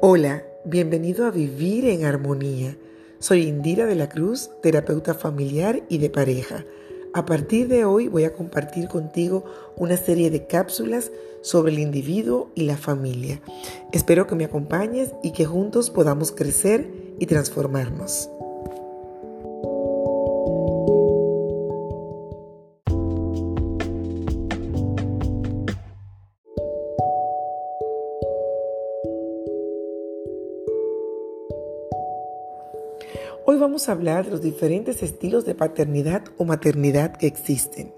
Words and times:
Hola, 0.00 0.44
bienvenido 0.64 1.26
a 1.26 1.32
Vivir 1.32 1.84
en 1.86 2.04
Armonía. 2.04 2.76
Soy 3.18 3.42
Indira 3.48 3.84
de 3.84 3.96
la 3.96 4.08
Cruz, 4.08 4.48
terapeuta 4.62 5.12
familiar 5.12 5.82
y 5.88 5.98
de 5.98 6.08
pareja. 6.08 6.64
A 7.14 7.26
partir 7.26 7.66
de 7.66 7.84
hoy 7.84 8.06
voy 8.06 8.22
a 8.22 8.32
compartir 8.32 8.86
contigo 8.86 9.44
una 9.76 9.96
serie 9.96 10.30
de 10.30 10.46
cápsulas 10.46 11.10
sobre 11.42 11.72
el 11.72 11.80
individuo 11.80 12.52
y 12.54 12.62
la 12.62 12.76
familia. 12.76 13.40
Espero 13.90 14.28
que 14.28 14.36
me 14.36 14.44
acompañes 14.44 15.10
y 15.24 15.32
que 15.32 15.46
juntos 15.46 15.90
podamos 15.90 16.30
crecer 16.30 16.88
y 17.18 17.26
transformarnos. 17.26 18.30
Hoy 33.50 33.56
vamos 33.56 33.88
a 33.88 33.92
hablar 33.92 34.26
de 34.26 34.30
los 34.30 34.42
diferentes 34.42 35.02
estilos 35.02 35.46
de 35.46 35.54
paternidad 35.54 36.22
o 36.36 36.44
maternidad 36.44 37.16
que 37.16 37.26
existen. 37.26 37.94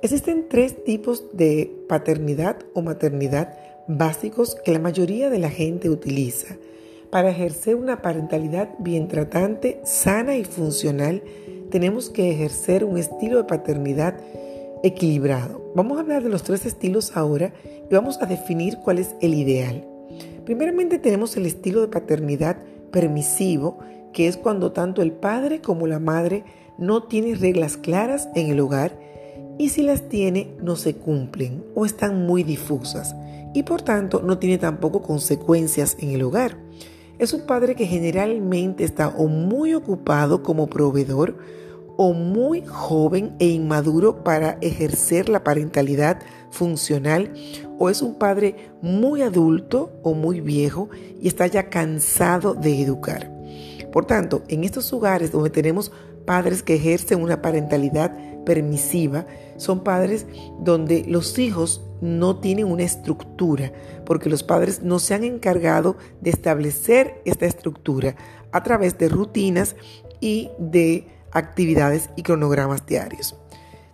Existen 0.00 0.46
tres 0.48 0.84
tipos 0.84 1.36
de 1.36 1.70
paternidad 1.86 2.60
o 2.72 2.80
maternidad 2.80 3.58
básicos 3.88 4.54
que 4.64 4.72
la 4.72 4.78
mayoría 4.78 5.28
de 5.28 5.38
la 5.38 5.50
gente 5.50 5.90
utiliza. 5.90 6.56
Para 7.10 7.28
ejercer 7.28 7.76
una 7.76 8.00
parentalidad 8.00 8.70
bien 8.78 9.06
tratante, 9.06 9.82
sana 9.84 10.38
y 10.38 10.44
funcional, 10.44 11.22
tenemos 11.70 12.08
que 12.08 12.30
ejercer 12.30 12.82
un 12.82 12.96
estilo 12.96 13.36
de 13.36 13.44
paternidad 13.44 14.18
equilibrado. 14.82 15.72
Vamos 15.74 15.98
a 15.98 16.00
hablar 16.00 16.22
de 16.22 16.30
los 16.30 16.42
tres 16.42 16.64
estilos 16.64 17.14
ahora 17.18 17.52
y 17.90 17.94
vamos 17.94 18.16
a 18.22 18.24
definir 18.24 18.78
cuál 18.82 18.98
es 18.98 19.14
el 19.20 19.34
ideal. 19.34 19.86
Primeramente 20.46 20.98
tenemos 20.98 21.36
el 21.36 21.44
estilo 21.44 21.82
de 21.82 21.88
paternidad 21.88 22.56
permisivo, 22.90 23.78
que 24.16 24.28
es 24.28 24.38
cuando 24.38 24.72
tanto 24.72 25.02
el 25.02 25.12
padre 25.12 25.60
como 25.60 25.86
la 25.86 25.98
madre 25.98 26.42
no 26.78 27.02
tienen 27.02 27.38
reglas 27.38 27.76
claras 27.76 28.30
en 28.34 28.46
el 28.46 28.60
hogar 28.60 28.98
y 29.58 29.68
si 29.68 29.82
las 29.82 30.08
tiene 30.08 30.56
no 30.58 30.76
se 30.76 30.96
cumplen 30.96 31.62
o 31.74 31.84
están 31.84 32.24
muy 32.24 32.42
difusas 32.42 33.14
y 33.52 33.64
por 33.64 33.82
tanto 33.82 34.22
no 34.22 34.38
tiene 34.38 34.56
tampoco 34.56 35.02
consecuencias 35.02 35.98
en 36.00 36.12
el 36.12 36.22
hogar. 36.22 36.56
Es 37.18 37.34
un 37.34 37.44
padre 37.44 37.74
que 37.74 37.84
generalmente 37.84 38.84
está 38.84 39.08
o 39.08 39.26
muy 39.26 39.74
ocupado 39.74 40.42
como 40.42 40.66
proveedor 40.66 41.36
o 41.98 42.14
muy 42.14 42.64
joven 42.64 43.36
e 43.38 43.48
inmaduro 43.48 44.24
para 44.24 44.56
ejercer 44.62 45.28
la 45.28 45.44
parentalidad 45.44 46.20
funcional 46.48 47.34
o 47.78 47.90
es 47.90 48.00
un 48.00 48.14
padre 48.14 48.70
muy 48.80 49.20
adulto 49.20 49.92
o 50.02 50.14
muy 50.14 50.40
viejo 50.40 50.88
y 51.20 51.28
está 51.28 51.46
ya 51.48 51.68
cansado 51.68 52.54
de 52.54 52.80
educar. 52.80 53.35
Por 53.96 54.04
tanto, 54.04 54.42
en 54.48 54.62
estos 54.62 54.92
lugares 54.92 55.32
donde 55.32 55.48
tenemos 55.48 55.90
padres 56.26 56.62
que 56.62 56.74
ejercen 56.74 57.22
una 57.22 57.40
parentalidad 57.40 58.14
permisiva, 58.44 59.24
son 59.56 59.82
padres 59.84 60.26
donde 60.60 61.06
los 61.08 61.38
hijos 61.38 61.80
no 62.02 62.38
tienen 62.38 62.66
una 62.66 62.82
estructura, 62.82 63.72
porque 64.04 64.28
los 64.28 64.42
padres 64.42 64.82
no 64.82 64.98
se 64.98 65.14
han 65.14 65.24
encargado 65.24 65.96
de 66.20 66.28
establecer 66.28 67.22
esta 67.24 67.46
estructura 67.46 68.16
a 68.52 68.62
través 68.62 68.98
de 68.98 69.08
rutinas 69.08 69.76
y 70.20 70.50
de 70.58 71.08
actividades 71.32 72.10
y 72.16 72.22
cronogramas 72.22 72.84
diarios. 72.84 73.34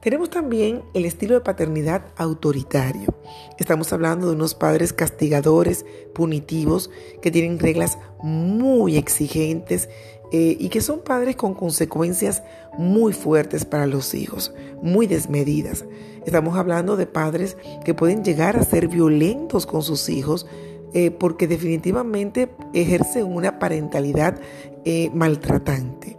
Tenemos 0.00 0.30
también 0.30 0.82
el 0.94 1.04
estilo 1.04 1.34
de 1.34 1.40
paternidad 1.42 2.06
autoritario. 2.16 3.14
Estamos 3.58 3.92
hablando 3.92 4.28
de 4.28 4.34
unos 4.34 4.54
padres 4.54 4.94
castigadores, 4.94 5.84
punitivos, 6.14 6.90
que 7.20 7.30
tienen 7.30 7.58
reglas 7.58 7.98
muy 8.22 8.96
exigentes 8.96 9.90
eh, 10.32 10.56
y 10.58 10.70
que 10.70 10.80
son 10.80 11.00
padres 11.00 11.36
con 11.36 11.52
consecuencias 11.52 12.42
muy 12.78 13.12
fuertes 13.12 13.66
para 13.66 13.86
los 13.86 14.14
hijos, 14.14 14.54
muy 14.80 15.06
desmedidas. 15.06 15.84
Estamos 16.24 16.56
hablando 16.56 16.96
de 16.96 17.06
padres 17.06 17.58
que 17.84 17.92
pueden 17.92 18.24
llegar 18.24 18.56
a 18.56 18.64
ser 18.64 18.88
violentos 18.88 19.66
con 19.66 19.82
sus 19.82 20.08
hijos 20.08 20.46
eh, 20.94 21.10
porque 21.10 21.46
definitivamente 21.46 22.50
ejercen 22.72 23.26
una 23.26 23.58
parentalidad 23.58 24.40
eh, 24.86 25.10
maltratante. 25.12 26.16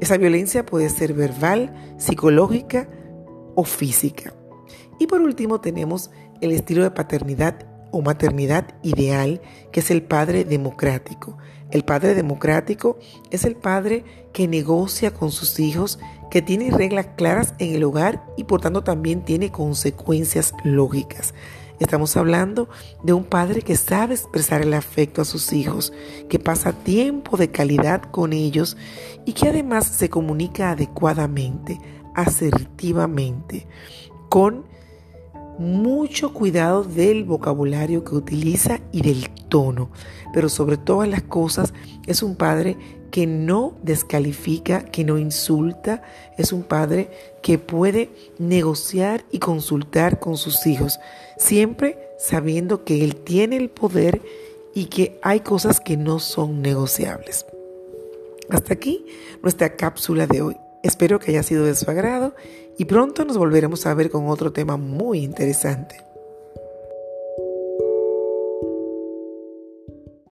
Esa 0.00 0.16
violencia 0.16 0.66
puede 0.66 0.88
ser 0.88 1.12
verbal, 1.12 1.94
psicológica, 1.96 2.88
o 3.54 3.64
física. 3.64 4.34
Y 4.98 5.06
por 5.06 5.20
último 5.20 5.60
tenemos 5.60 6.10
el 6.40 6.52
estilo 6.52 6.82
de 6.82 6.90
paternidad 6.90 7.66
o 7.92 8.02
maternidad 8.02 8.68
ideal, 8.82 9.40
que 9.72 9.80
es 9.80 9.90
el 9.90 10.02
padre 10.02 10.44
democrático. 10.44 11.36
El 11.70 11.84
padre 11.84 12.14
democrático 12.14 12.98
es 13.30 13.44
el 13.44 13.56
padre 13.56 14.04
que 14.32 14.48
negocia 14.48 15.12
con 15.12 15.30
sus 15.30 15.58
hijos, 15.60 15.98
que 16.30 16.42
tiene 16.42 16.70
reglas 16.70 17.08
claras 17.16 17.54
en 17.58 17.74
el 17.74 17.84
hogar 17.84 18.24
y 18.36 18.44
por 18.44 18.60
tanto 18.60 18.82
también 18.82 19.24
tiene 19.24 19.50
consecuencias 19.50 20.52
lógicas. 20.64 21.34
Estamos 21.80 22.14
hablando 22.18 22.68
de 23.02 23.14
un 23.14 23.24
padre 23.24 23.62
que 23.62 23.74
sabe 23.74 24.14
expresar 24.14 24.60
el 24.60 24.74
afecto 24.74 25.22
a 25.22 25.24
sus 25.24 25.52
hijos, 25.54 25.94
que 26.28 26.38
pasa 26.38 26.72
tiempo 26.72 27.38
de 27.38 27.50
calidad 27.50 28.02
con 28.02 28.34
ellos 28.34 28.76
y 29.24 29.32
que 29.32 29.48
además 29.48 29.86
se 29.86 30.10
comunica 30.10 30.70
adecuadamente 30.70 31.80
asertivamente, 32.14 33.66
con 34.28 34.66
mucho 35.60 36.32
cuidado 36.32 36.84
del 36.84 37.24
vocabulario 37.24 38.02
que 38.02 38.14
utiliza 38.14 38.80
y 38.92 39.02
del 39.02 39.28
tono, 39.50 39.90
pero 40.32 40.48
sobre 40.48 40.78
todas 40.78 41.06
las 41.06 41.22
cosas 41.22 41.74
es 42.06 42.22
un 42.22 42.34
padre 42.34 42.78
que 43.10 43.26
no 43.26 43.74
descalifica, 43.82 44.84
que 44.84 45.04
no 45.04 45.18
insulta, 45.18 46.02
es 46.38 46.52
un 46.52 46.62
padre 46.62 47.10
que 47.42 47.58
puede 47.58 48.10
negociar 48.38 49.24
y 49.30 49.38
consultar 49.38 50.18
con 50.18 50.38
sus 50.38 50.66
hijos, 50.66 50.98
siempre 51.36 51.98
sabiendo 52.18 52.84
que 52.84 53.04
él 53.04 53.16
tiene 53.16 53.56
el 53.56 53.68
poder 53.68 54.22
y 54.74 54.86
que 54.86 55.18
hay 55.22 55.40
cosas 55.40 55.78
que 55.80 55.98
no 55.98 56.20
son 56.20 56.62
negociables. 56.62 57.44
Hasta 58.48 58.72
aquí 58.72 59.04
nuestra 59.42 59.76
cápsula 59.76 60.26
de 60.26 60.40
hoy. 60.40 60.56
Espero 60.82 61.18
que 61.18 61.32
haya 61.32 61.42
sido 61.42 61.66
de 61.66 61.74
su 61.74 61.90
agrado 61.90 62.34
y 62.80 62.86
pronto 62.86 63.26
nos 63.26 63.36
volveremos 63.36 63.84
a 63.84 63.92
ver 63.92 64.08
con 64.08 64.30
otro 64.30 64.52
tema 64.52 64.78
muy 64.78 65.18
interesante. 65.22 66.09